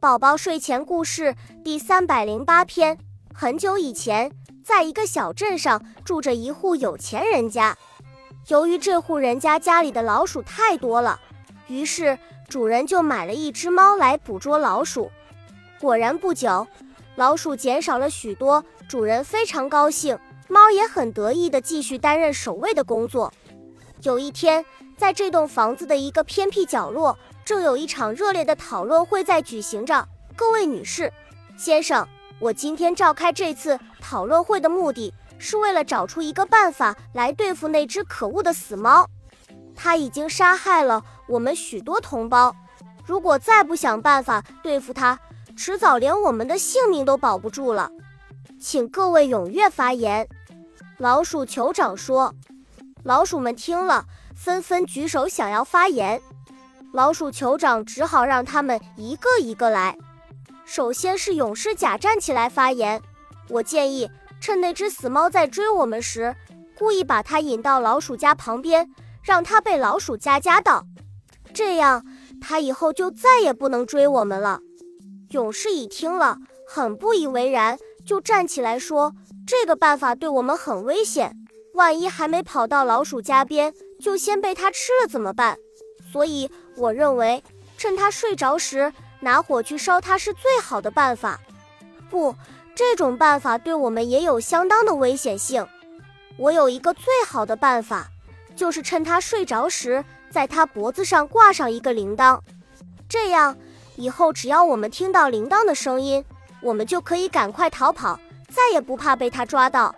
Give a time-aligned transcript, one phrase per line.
[0.00, 2.96] 宝宝睡前故事第三百零八篇。
[3.34, 4.32] 很久以前，
[4.64, 7.76] 在一个小镇上住着一户有钱人家。
[8.48, 11.20] 由于这户人家家里的老鼠太多了，
[11.66, 12.18] 于是
[12.48, 15.10] 主人就买了一只猫来捕捉老鼠。
[15.78, 16.66] 果然不久，
[17.16, 23.30] 老鼠减少了许多，主人非常高兴，猫也很得意地继续担任守卫的工作。
[24.02, 24.64] 有一天，
[24.96, 27.18] 在这栋房子的一个偏僻角落。
[27.50, 30.06] 正有一场热烈的讨论会在举行着。
[30.36, 31.12] 各位女士、
[31.58, 32.06] 先生，
[32.38, 39.04] 我今天召开这次讨论会的目的是为了找出一个办法来对付那只可恶的死猫。
[39.74, 42.54] 它已经杀害了我们许多同胞，
[43.04, 45.18] 如果再不想办法对付它，
[45.56, 47.90] 迟早连我们的性命都保不住了。
[48.60, 50.28] 请各位踊跃发言。
[50.98, 52.32] 老鼠酋长说。
[53.02, 54.04] 老鼠们听了，
[54.36, 56.22] 纷纷举手想要发言。
[56.92, 59.96] 老鼠酋长只好让他们一个一个来。
[60.64, 63.00] 首先是勇士甲站起来发言
[63.48, 66.34] ：“我建议趁那只死猫在追我们时，
[66.76, 68.90] 故意把它引到老鼠家旁边，
[69.22, 70.84] 让它被老鼠夹夹到，
[71.54, 72.04] 这样
[72.40, 74.60] 它以后就再也不能追我们了。”
[75.30, 79.12] 勇士乙听了很不以为然，就站起来说
[79.46, 81.36] ：“这个办法对我们很危险，
[81.74, 85.56] 万一还没跑到老鼠家边，就先被它吃了怎么办？”
[86.12, 87.42] 所以，我认为
[87.76, 91.40] 趁他睡着时拿火去烧他是最好的办法。
[92.08, 92.34] 不，
[92.74, 95.66] 这种办法对我们也有相当的危险性。
[96.36, 98.08] 我有一个最好的办法，
[98.56, 102.40] 就是趁他睡着时，在他脖子上挂上一个铃铛。
[103.08, 103.56] 这样
[103.96, 106.24] 以后只要我们听到铃铛的声音，
[106.62, 109.94] 我们就可以赶快逃跑，再也不怕被他抓到。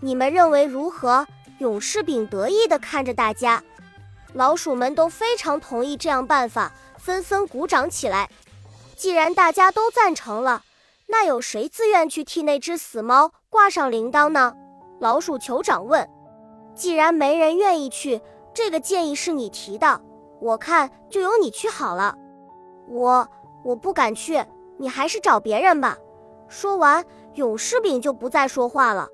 [0.00, 1.26] 你们认为如何？
[1.58, 3.60] 勇士丙得意地看着大家。
[4.34, 8.28] 老鼠们都非常同意这样办法，纷纷鼓掌起来。
[8.96, 10.62] 既然大家都赞成了，
[11.06, 14.54] 那有谁自愿去替那只死猫挂上铃铛呢？
[15.00, 16.08] 老鼠酋长问。
[16.74, 18.20] 既然没人愿意去，
[18.52, 20.00] 这个建议是你提的，
[20.40, 22.14] 我看就由你去好了。
[22.86, 23.28] 我
[23.64, 24.44] 我不敢去，
[24.76, 25.96] 你还是找别人吧。
[26.48, 27.04] 说完，
[27.34, 29.08] 勇士饼就不再说话了。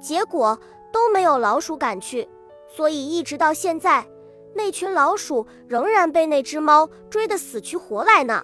[0.00, 0.58] 结果
[0.92, 2.28] 都没有老鼠敢去，
[2.74, 4.06] 所以一直到现在。
[4.54, 8.42] 那群老鼠仍然被那只猫追得死去活来呢。